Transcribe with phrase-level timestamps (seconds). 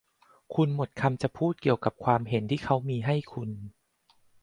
[0.53, 3.49] คุณหมดคำจะพูดเกี่ยวกับความเห็นที่เขามีให้คุณ